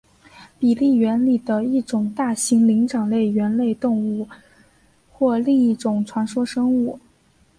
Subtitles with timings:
[0.57, 4.27] 比利猿里的一种大型灵长类猿类动物
[5.11, 6.99] 或另一种传说生物。